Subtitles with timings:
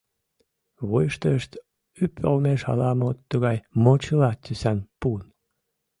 [0.87, 1.51] Вуйыштышт—
[2.03, 5.21] ӱп олмеш ала-мо тугай мочыла тӱсан пун.